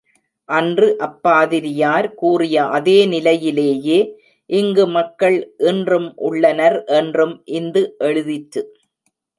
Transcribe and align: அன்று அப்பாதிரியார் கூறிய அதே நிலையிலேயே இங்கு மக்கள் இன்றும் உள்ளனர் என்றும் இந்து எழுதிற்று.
அன்று 0.49 0.87
அப்பாதிரியார் 0.99 2.07
கூறிய 2.13 2.63
அதே 2.69 2.97
நிலையிலேயே 3.05 3.99
இங்கு 4.49 4.87
மக்கள் 4.89 5.37
இன்றும் 5.71 6.09
உள்ளனர் 6.29 6.79
என்றும் 6.99 7.35
இந்து 7.59 7.83
எழுதிற்று. 7.99 8.63